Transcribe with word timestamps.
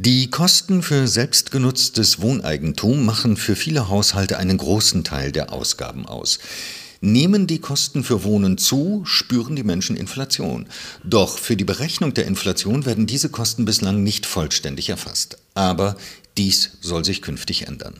Die 0.00 0.30
Kosten 0.30 0.84
für 0.84 1.08
selbstgenutztes 1.08 2.20
Wohneigentum 2.20 3.04
machen 3.04 3.36
für 3.36 3.56
viele 3.56 3.88
Haushalte 3.88 4.38
einen 4.38 4.56
großen 4.56 5.02
Teil 5.02 5.32
der 5.32 5.52
Ausgaben 5.52 6.06
aus. 6.06 6.38
Nehmen 7.00 7.48
die 7.48 7.58
Kosten 7.58 8.04
für 8.04 8.22
Wohnen 8.22 8.58
zu, 8.58 9.02
spüren 9.04 9.56
die 9.56 9.64
Menschen 9.64 9.96
Inflation. 9.96 10.66
Doch 11.02 11.36
für 11.36 11.56
die 11.56 11.64
Berechnung 11.64 12.14
der 12.14 12.26
Inflation 12.26 12.86
werden 12.86 13.08
diese 13.08 13.28
Kosten 13.28 13.64
bislang 13.64 14.04
nicht 14.04 14.24
vollständig 14.24 14.88
erfasst. 14.88 15.38
Aber 15.54 15.96
dies 16.38 16.70
soll 16.80 17.04
sich 17.04 17.20
künftig 17.20 17.66
ändern. 17.66 17.94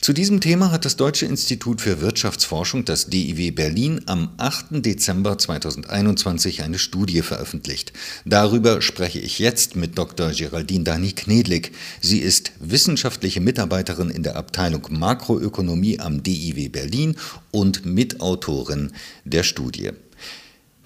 Zu 0.00 0.12
diesem 0.12 0.40
Thema 0.40 0.70
hat 0.70 0.84
das 0.84 0.96
Deutsche 0.96 1.26
Institut 1.26 1.80
für 1.80 2.00
Wirtschaftsforschung, 2.00 2.84
das 2.84 3.06
DIW 3.06 3.50
Berlin, 3.50 4.00
am 4.06 4.30
8. 4.36 4.84
Dezember 4.84 5.38
2021 5.38 6.62
eine 6.62 6.78
Studie 6.78 7.22
veröffentlicht. 7.22 7.92
Darüber 8.24 8.82
spreche 8.82 9.18
ich 9.18 9.38
jetzt 9.38 9.76
mit 9.76 9.98
Dr. 9.98 10.30
Geraldine 10.30 10.84
Dani 10.84 11.12
Knedlik. 11.12 11.72
Sie 12.00 12.18
ist 12.18 12.52
wissenschaftliche 12.60 13.40
Mitarbeiterin 13.40 14.10
in 14.10 14.22
der 14.22 14.36
Abteilung 14.36 14.86
Makroökonomie 14.90 16.00
am 16.00 16.22
DIW 16.22 16.68
Berlin 16.68 17.16
und 17.50 17.86
Mitautorin 17.86 18.92
der 19.24 19.42
Studie. 19.42 19.90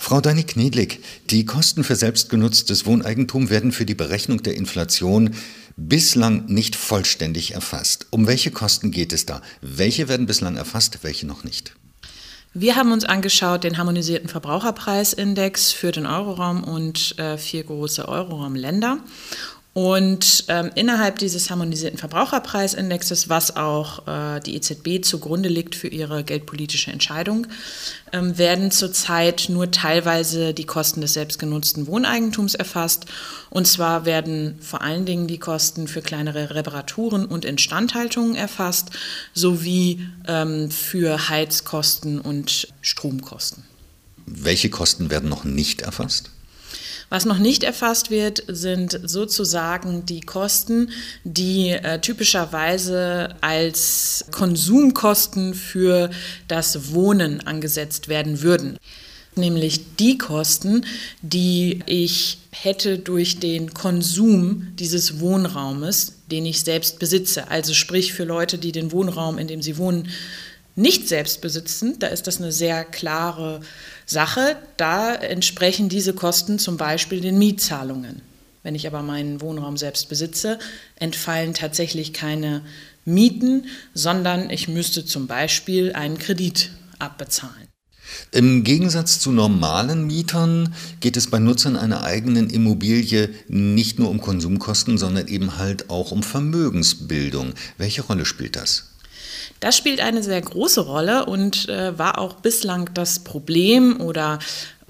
Frau 0.03 0.21
Dani 0.21 0.43
Knedlik, 0.43 0.99
die 1.31 1.45
Kosten 1.45 1.85
für 1.85 1.95
selbstgenutztes 1.95 2.87
Wohneigentum 2.87 3.51
werden 3.51 3.71
für 3.71 3.87
die 3.87 3.95
Berechnung 3.95 4.43
der 4.43 4.57
Inflation 4.57 5.31
bislang 5.77 6.47
nicht 6.47 6.77
vollständig 6.77 7.55
erfasst. 7.55 8.07
Um 8.11 8.27
welche 8.27 8.51
Kosten 8.51 8.91
geht 8.91 9.13
es 9.13 9.27
da? 9.27 9.43
Welche 9.61 10.09
werden 10.09 10.27
bislang 10.27 10.57
erfasst, 10.57 10.99
welche 11.03 11.27
noch 11.27 11.45
nicht? 11.45 11.75
Wir 12.55 12.77
haben 12.77 12.93
uns 12.93 13.05
angeschaut 13.05 13.65
den 13.65 13.79
harmonisierten 13.79 14.29
Verbraucherpreisindex 14.29 15.73
für 15.73 15.91
den 15.91 16.05
Euroraum 16.05 16.65
und 16.65 17.19
äh, 17.19 17.39
vier 17.39 17.65
große 17.65 18.07
Euroraumländer 18.07 18.99
und 19.75 20.45
ähm, 20.49 20.71
innerhalb 20.75 21.19
dieses 21.19 21.49
harmonisierten 21.49 21.99
Verbraucherpreisindexes, 21.99 23.31
was 23.31 23.57
auch 23.57 24.07
äh, 24.07 24.41
die 24.41 24.55
EZB 24.57 25.03
zugrunde 25.03 25.49
liegt 25.49 25.75
für 25.75 25.89
ihre 25.89 26.25
geldpolitische 26.25 26.91
Entscheidung, 26.91 27.47
ähm, 28.13 28.37
werden 28.37 28.71
zurzeit 28.71 29.47
nur 29.49 29.71
teilweise 29.71 30.53
die 30.53 30.67
Kosten 30.67 31.01
des 31.01 31.15
selbstgenutzten 31.15 31.87
Wohneigentums 31.87 32.55
erfasst. 32.55 33.07
Und 33.49 33.67
zwar 33.67 34.05
werden 34.05 34.59
vor 34.61 34.83
allen 34.83 35.07
Dingen 35.07 35.27
die 35.27 35.39
Kosten 35.39 35.89
für 35.89 36.03
kleinere 36.03 36.55
Reparaturen 36.55 37.25
und 37.25 37.47
Instandhaltungen 37.47 38.35
erfasst, 38.35 38.91
sowie 39.33 40.07
ähm, 40.29 40.71
für 40.71 41.31
Heizkosten 41.31 42.21
und 42.21 42.69
Stromkosten. 42.83 43.65
Welche 44.27 44.69
Kosten 44.69 45.11
werden 45.11 45.31
noch 45.31 45.45
nicht 45.45 45.81
erfasst? 45.81 46.31
Was 47.09 47.25
noch 47.25 47.39
nicht 47.39 47.63
erfasst 47.63 48.11
wird, 48.11 48.43
sind 48.49 48.99
sozusagen 49.05 50.07
die 50.07 50.21
Kosten, 50.21 50.91
die 51.25 51.71
äh, 51.71 52.01
typischerweise 52.01 53.37
als 53.41 54.25
Konsumkosten 54.31 55.55
für 55.55 56.11
das 56.49 56.93
Wohnen 56.93 57.47
angesetzt 57.47 58.09
werden 58.09 58.43
würden 58.43 58.79
nämlich 59.37 59.97
die 59.97 60.19
Kosten, 60.19 60.85
die 61.23 61.81
ich 61.87 62.39
hätte 62.51 62.99
durch 62.99 63.41
den 63.41 63.73
Konsum 63.73 64.69
dieses 64.79 65.21
Wohnraumes, 65.21 66.19
den 66.31 66.45
ich 66.47 66.61
selbst 66.61 66.99
besitze. 66.99 67.51
Also 67.51 67.75
sprich 67.75 68.13
für 68.13 68.25
Leute, 68.25 68.59
die 68.59 68.73
den 68.73 68.93
Wohnraum, 68.93 69.39
in 69.39 69.49
dem 69.49 69.63
sie 69.63 69.79
wohnen, 69.79 70.09
nicht 70.75 71.09
selbst 71.09 71.41
besitzen, 71.41 71.99
da 71.99 72.07
ist 72.09 72.27
das 72.27 72.41
eine 72.41 72.53
sehr 72.53 72.85
klare 72.85 73.61
Sache. 74.07 74.57
Da 74.77 75.15
entsprechen 75.15 75.89
diese 75.89 76.15
Kosten 76.15 76.59
zum 76.59 76.77
Beispiel 76.77 77.21
den 77.21 77.39
Mietzahlungen. 77.39 78.23
Wenn 78.63 78.75
ich 78.75 78.87
aber 78.87 79.03
meinen 79.03 79.41
Wohnraum 79.41 79.77
selbst 79.77 80.09
besitze, 80.09 80.59
entfallen 80.97 81.53
tatsächlich 81.53 82.13
keine 82.13 82.63
Mieten, 83.05 83.67
sondern 83.93 84.51
ich 84.51 84.69
müsste 84.69 85.05
zum 85.05 85.27
Beispiel 85.27 85.93
einen 85.93 86.19
Kredit 86.19 86.71
abbezahlen. 86.99 87.69
Im 88.31 88.63
Gegensatz 88.63 89.21
zu 89.21 89.33
normalen 89.33 90.07
Mietern 90.07 90.75
geht 91.01 91.17
es 91.17 91.29
bei 91.29 91.39
Nutzern 91.39 91.77
einer 91.77 92.05
eigenen 92.05 92.51
Immobilie 92.51 93.31
nicht 93.49 93.99
nur 93.99 94.11
um 94.11 94.21
Konsumkosten, 94.21 94.99
sondern 94.99 95.29
eben 95.29 95.57
halt 95.59 95.91
auch 95.91 96.13
um 96.13 96.23
Vermögensbildung. 96.23 97.55
Welche 97.79 98.03
Rolle 98.03 98.27
spielt 98.27 98.57
das? 98.57 98.93
Das 99.61 99.77
spielt 99.77 100.01
eine 100.01 100.23
sehr 100.23 100.41
große 100.41 100.81
Rolle 100.81 101.27
und 101.27 101.69
äh, 101.69 101.99
war 101.99 102.19
auch 102.19 102.35
bislang 102.35 102.91
das 102.95 103.21
Problem 103.21 104.01
oder 104.01 104.39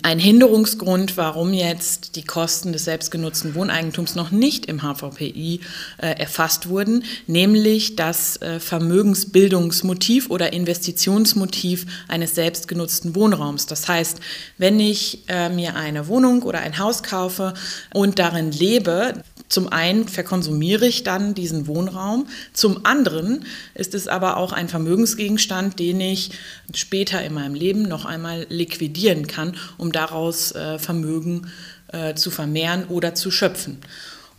ein 0.03 0.19
Hinderungsgrund, 0.19 1.17
warum 1.17 1.53
jetzt 1.53 2.17
die 2.17 2.25
Kosten 2.25 2.73
des 2.73 2.85
selbstgenutzten 2.85 3.55
Wohneigentums 3.55 4.17
noch 4.17 4.33
nicht 4.33 4.67
im 4.67 4.81
HVPI 4.83 5.61
äh, 5.99 6.07
erfasst 6.19 6.69
wurden, 6.69 7.05
nämlich 7.27 7.95
das 7.95 8.41
äh, 8.43 8.59
Vermögensbildungsmotiv 8.59 10.29
oder 10.29 10.53
Investitionsmotiv 10.53 11.87
eines 12.09 12.35
selbstgenutzten 12.35 13.15
Wohnraums. 13.15 13.67
Das 13.67 13.87
heißt, 13.87 14.19
wenn 14.59 14.81
ich 14.81 15.23
äh, 15.29 15.49
mir 15.51 15.77
eine 15.77 16.09
Wohnung 16.09 16.43
oder 16.43 16.61
ein 16.61 16.79
Haus 16.79 17.05
kaufe 17.05 17.55
und 17.95 18.19
darin 18.19 18.51
lebe, 18.51 19.23
zum 19.53 19.69
einen 19.69 20.09
verkonsumiere 20.09 20.87
ich 20.87 21.05
dann 21.05 21.35
diesen 21.35 21.67
Wohnraum, 21.67 22.27
zum 22.55 22.87
anderen 22.87 23.45
ist 23.75 23.93
es 23.93 24.09
aber 24.09 24.39
auch 24.39 24.55
ein 24.55 24.71
Vermögensgegenstand, 24.71 25.79
den 25.79 26.01
ich 26.01 26.31
später 26.75 27.23
in 27.23 27.35
meinem 27.35 27.55
Leben 27.55 27.83
noch 27.83 28.07
einmal 28.07 28.47
liquidieren 28.49 29.27
kann, 29.27 29.55
um 29.77 29.93
daraus 29.93 30.53
äh, 30.53 30.79
Vermögen 30.79 31.49
äh, 31.89 32.15
zu 32.15 32.31
vermehren 32.31 32.87
oder 32.89 33.15
zu 33.15 33.31
schöpfen. 33.31 33.77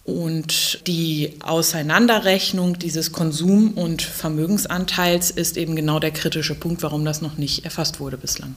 Und 0.03 0.87
die 0.87 1.35
Auseinanderrechnung 1.43 2.79
dieses 2.79 3.11
Konsum- 3.11 3.73
und 3.73 4.01
Vermögensanteils 4.01 5.29
ist 5.29 5.57
eben 5.57 5.75
genau 5.75 5.99
der 5.99 6.09
kritische 6.09 6.55
Punkt, 6.55 6.81
warum 6.81 7.05
das 7.05 7.21
noch 7.21 7.37
nicht 7.37 7.65
erfasst 7.65 7.99
wurde 7.99 8.17
bislang. 8.17 8.55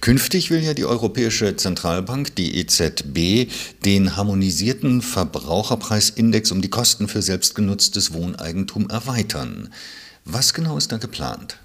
Künftig 0.00 0.50
will 0.50 0.62
ja 0.62 0.74
die 0.74 0.84
Europäische 0.84 1.56
Zentralbank, 1.56 2.36
die 2.36 2.58
EZB, 2.58 3.50
den 3.84 4.16
harmonisierten 4.16 5.00
Verbraucherpreisindex 5.00 6.52
um 6.52 6.60
die 6.60 6.68
Kosten 6.68 7.08
für 7.08 7.22
selbstgenutztes 7.22 8.12
Wohneigentum 8.12 8.90
erweitern. 8.90 9.70
Was 10.24 10.52
genau 10.52 10.76
ist 10.76 10.92
da 10.92 10.98
geplant? 10.98 11.58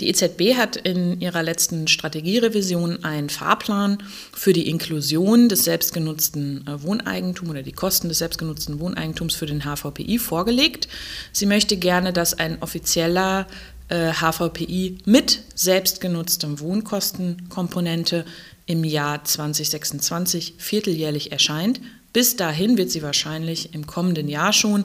Die 0.00 0.08
EZB 0.08 0.56
hat 0.56 0.76
in 0.76 1.20
ihrer 1.20 1.42
letzten 1.42 1.86
Strategierevision 1.86 3.04
einen 3.04 3.28
Fahrplan 3.28 4.02
für 4.32 4.54
die 4.54 4.68
Inklusion 4.68 5.50
des 5.50 5.64
selbstgenutzten 5.64 6.66
äh, 6.66 6.82
Wohneigentums 6.82 7.50
oder 7.50 7.62
die 7.62 7.72
Kosten 7.72 8.08
des 8.08 8.18
selbstgenutzten 8.18 8.80
Wohneigentums 8.80 9.34
für 9.34 9.44
den 9.44 9.62
HVPI 9.62 10.18
vorgelegt. 10.18 10.88
Sie 11.32 11.44
möchte 11.44 11.76
gerne, 11.76 12.14
dass 12.14 12.38
ein 12.38 12.62
offizieller 12.62 13.46
HVPI 13.90 14.86
äh, 14.86 15.10
mit 15.10 15.42
selbstgenutztem 15.54 16.60
Wohnkostenkomponente 16.60 18.24
im 18.66 18.84
Jahr 18.84 19.24
2026 19.24 20.54
vierteljährlich 20.58 21.32
erscheint. 21.32 21.80
Bis 22.12 22.36
dahin 22.36 22.76
wird 22.76 22.90
sie 22.90 23.02
wahrscheinlich 23.02 23.74
im 23.74 23.86
kommenden 23.86 24.28
Jahr 24.28 24.52
schon 24.52 24.84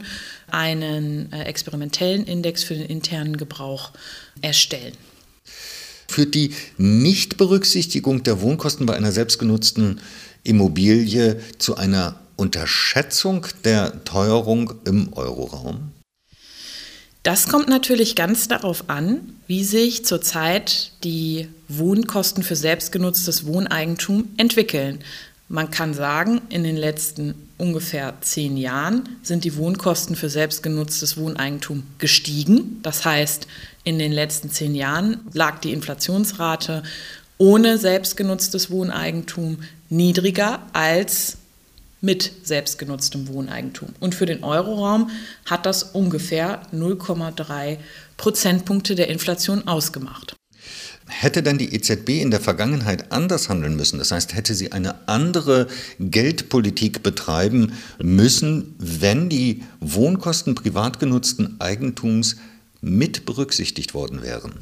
einen 0.50 1.32
äh, 1.32 1.44
experimentellen 1.44 2.26
Index 2.26 2.64
für 2.64 2.76
den 2.76 2.86
internen 2.86 3.38
Gebrauch 3.38 3.92
erstellen. 4.42 4.94
Führt 6.08 6.36
die 6.36 6.54
Nichtberücksichtigung 6.78 8.24
der 8.24 8.42
Wohnkosten 8.42 8.86
bei 8.86 8.96
einer 8.96 9.12
selbstgenutzten 9.12 10.00
Immobilie 10.44 11.40
zu 11.58 11.76
einer 11.78 12.20
Unterschätzung 12.36 13.48
der 13.64 14.04
Teuerung 14.04 14.74
im 14.86 15.14
Euroraum? 15.14 15.95
Das 17.26 17.48
kommt 17.48 17.68
natürlich 17.68 18.16
ganz 18.16 18.48
darauf 18.48 18.88
an, 18.88 19.34
wie 19.48 19.64
sich 19.64 20.06
zurzeit 20.06 20.92
die 21.04 21.48
Wohnkosten 21.68 22.44
für 22.44 22.56
selbstgenutztes 22.56 23.48
Wohneigentum 23.48 24.28
entwickeln. 24.38 25.00
Man 25.50 25.72
kann 25.72 25.96
sagen, 25.96 26.42
in 26.50 26.64
den 26.64 26.78
letzten 26.78 27.34
ungefähr 27.58 28.14
zehn 28.22 28.58
Jahren 28.58 29.10
sind 29.24 29.44
die 29.44 29.56
Wohnkosten 29.56 30.16
für 30.16 30.30
selbstgenutztes 30.30 31.18
Wohneigentum 31.18 31.82
gestiegen. 31.98 32.80
Das 32.84 33.06
heißt, 33.06 33.48
in 33.84 33.98
den 33.98 34.12
letzten 34.12 34.52
zehn 34.52 34.76
Jahren 34.76 35.22
lag 35.34 35.58
die 35.62 35.74
Inflationsrate 35.74 36.84
ohne 37.40 37.80
selbstgenutztes 37.80 38.70
Wohneigentum 38.70 39.64
niedriger 39.90 40.60
als 40.74 41.38
mit 42.06 42.32
selbstgenutztem 42.44 43.28
Wohneigentum. 43.28 43.90
Und 44.00 44.14
für 44.14 44.28
den 44.28 44.44
Euroraum 44.44 45.10
hat 45.46 45.66
das 45.66 45.82
ungefähr 45.82 46.62
0,3 46.72 47.78
Prozentpunkte 48.16 48.94
der 48.94 49.10
Inflation 49.10 49.68
ausgemacht. 49.68 50.36
Hätte 51.08 51.44
dann 51.44 51.58
die 51.58 51.74
EZB 51.74 52.22
in 52.22 52.32
der 52.32 52.40
Vergangenheit 52.40 53.12
anders 53.12 53.50
handeln 53.50 53.76
müssen? 53.76 54.00
Das 54.00 54.12
heißt, 54.12 54.36
hätte 54.36 54.54
sie 54.54 54.72
eine 54.72 55.08
andere 55.08 55.68
Geldpolitik 56.00 57.04
betreiben 57.04 57.74
müssen, 58.00 58.76
wenn 58.80 59.30
die 59.30 59.64
Wohnkosten 59.80 60.56
privat 60.56 61.00
genutzten 61.00 61.60
Eigentums 61.60 62.38
mit 62.82 63.26
berücksichtigt 63.26 63.94
worden 63.94 64.22
wären? 64.22 64.54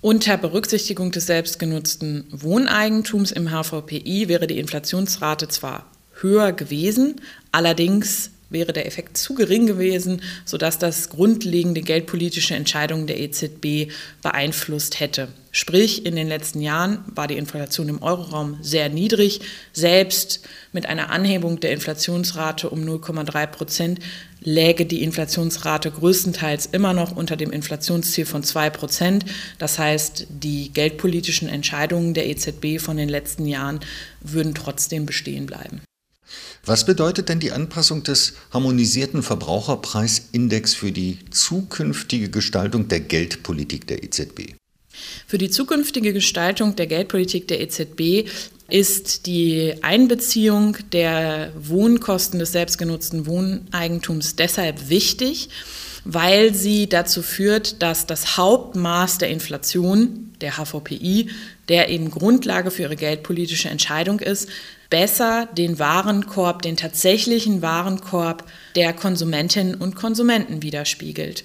Unter 0.00 0.36
Berücksichtigung 0.36 1.10
des 1.10 1.26
selbstgenutzten 1.26 2.24
Wohneigentums 2.30 3.32
im 3.32 3.48
HVPI 3.50 4.28
wäre 4.28 4.46
die 4.46 4.58
Inflationsrate 4.58 5.48
zwar 5.48 5.86
höher 6.20 6.52
gewesen. 6.52 7.20
Allerdings 7.52 8.30
wäre 8.50 8.72
der 8.72 8.86
Effekt 8.86 9.16
zu 9.16 9.34
gering 9.34 9.66
gewesen, 9.66 10.22
sodass 10.44 10.78
das 10.78 11.10
grundlegende 11.10 11.82
geldpolitische 11.82 12.54
Entscheidungen 12.54 13.06
der 13.06 13.20
EZB 13.20 13.92
beeinflusst 14.22 15.00
hätte. 15.00 15.28
Sprich, 15.50 16.06
in 16.06 16.16
den 16.16 16.28
letzten 16.28 16.60
Jahren 16.60 17.04
war 17.14 17.26
die 17.26 17.36
Inflation 17.36 17.88
im 17.88 18.02
Euroraum 18.02 18.58
sehr 18.62 18.88
niedrig. 18.88 19.40
Selbst 19.72 20.46
mit 20.72 20.86
einer 20.86 21.10
Anhebung 21.10 21.60
der 21.60 21.72
Inflationsrate 21.72 22.70
um 22.70 22.80
0,3 22.80 23.46
Prozent 23.46 24.00
läge 24.40 24.86
die 24.86 25.02
Inflationsrate 25.02 25.90
größtenteils 25.90 26.66
immer 26.66 26.92
noch 26.92 27.16
unter 27.16 27.36
dem 27.36 27.50
Inflationsziel 27.50 28.24
von 28.24 28.44
2 28.44 28.70
Prozent. 28.70 29.24
Das 29.58 29.78
heißt, 29.78 30.26
die 30.30 30.72
geldpolitischen 30.72 31.48
Entscheidungen 31.48 32.14
der 32.14 32.28
EZB 32.28 32.78
von 32.78 32.96
den 32.96 33.08
letzten 33.08 33.46
Jahren 33.46 33.80
würden 34.20 34.54
trotzdem 34.54 35.06
bestehen 35.06 35.46
bleiben. 35.46 35.80
Was 36.64 36.84
bedeutet 36.84 37.28
denn 37.28 37.40
die 37.40 37.52
Anpassung 37.52 38.02
des 38.02 38.34
harmonisierten 38.52 39.22
Verbraucherpreisindex 39.22 40.74
für 40.74 40.92
die 40.92 41.18
zukünftige 41.30 42.28
Gestaltung 42.28 42.88
der 42.88 43.00
Geldpolitik 43.00 43.86
der 43.86 44.04
EZB? 44.04 44.54
Für 45.26 45.38
die 45.38 45.50
zukünftige 45.50 46.12
Gestaltung 46.12 46.76
der 46.76 46.86
Geldpolitik 46.86 47.48
der 47.48 47.60
EZB 47.60 48.28
ist 48.68 49.26
die 49.26 49.74
Einbeziehung 49.82 50.76
der 50.92 51.52
Wohnkosten 51.58 52.38
des 52.38 52.52
selbstgenutzten 52.52 53.26
Wohneigentums 53.26 54.36
deshalb 54.36 54.90
wichtig, 54.90 55.48
weil 56.04 56.54
sie 56.54 56.88
dazu 56.88 57.22
führt, 57.22 57.82
dass 57.82 58.06
das 58.06 58.36
Hauptmaß 58.36 59.18
der 59.18 59.30
Inflation, 59.30 60.27
der 60.40 60.52
HVPI, 60.52 61.30
der 61.68 61.88
eben 61.88 62.10
Grundlage 62.10 62.70
für 62.70 62.82
ihre 62.82 62.96
geldpolitische 62.96 63.68
Entscheidung 63.68 64.20
ist, 64.20 64.48
besser 64.90 65.48
den 65.56 65.78
Warenkorb, 65.78 66.62
den 66.62 66.76
tatsächlichen 66.76 67.62
Warenkorb 67.62 68.44
der 68.74 68.92
Konsumentinnen 68.92 69.74
und 69.74 69.96
Konsumenten 69.96 70.62
widerspiegelt. 70.62 71.44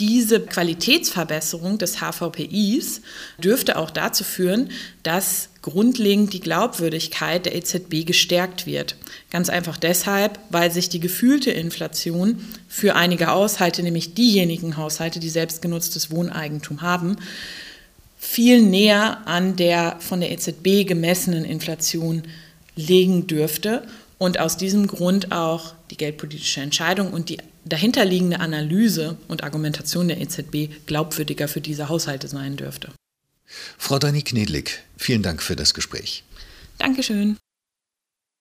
Diese 0.00 0.38
Qualitätsverbesserung 0.40 1.78
des 1.78 1.96
HVPIs 2.00 3.00
dürfte 3.42 3.76
auch 3.76 3.90
dazu 3.90 4.22
führen, 4.22 4.70
dass 5.02 5.48
grundlegend 5.60 6.32
die 6.32 6.40
Glaubwürdigkeit 6.40 7.46
der 7.46 7.56
EZB 7.56 8.06
gestärkt 8.06 8.64
wird. 8.64 8.94
Ganz 9.30 9.48
einfach 9.48 9.76
deshalb, 9.76 10.38
weil 10.50 10.70
sich 10.70 10.88
die 10.88 11.00
gefühlte 11.00 11.50
Inflation 11.50 12.38
für 12.68 12.94
einige 12.94 13.26
Haushalte, 13.26 13.82
nämlich 13.82 14.14
diejenigen 14.14 14.76
Haushalte, 14.76 15.18
die 15.18 15.30
selbstgenutztes 15.30 16.12
Wohneigentum 16.12 16.80
haben, 16.80 17.16
viel 18.18 18.60
näher 18.60 19.26
an 19.26 19.56
der 19.56 19.96
von 20.00 20.20
der 20.20 20.32
EZB 20.32 20.86
gemessenen 20.86 21.44
Inflation 21.44 22.24
legen 22.74 23.26
dürfte 23.26 23.86
und 24.18 24.40
aus 24.40 24.56
diesem 24.56 24.86
Grund 24.86 25.32
auch 25.32 25.74
die 25.90 25.96
geldpolitische 25.96 26.60
Entscheidung 26.60 27.12
und 27.12 27.28
die 27.28 27.38
dahinterliegende 27.64 28.40
Analyse 28.40 29.16
und 29.28 29.44
Argumentation 29.44 30.08
der 30.08 30.20
EZB 30.20 30.86
glaubwürdiger 30.86 31.48
für 31.48 31.60
diese 31.60 31.88
Haushalte 31.88 32.28
sein 32.28 32.56
dürfte. 32.56 32.92
Frau 33.78 33.98
Dani 33.98 34.22
Knedlik, 34.22 34.82
vielen 34.96 35.22
Dank 35.22 35.42
für 35.42 35.56
das 35.56 35.72
Gespräch. 35.72 36.24
Dankeschön. 36.78 37.36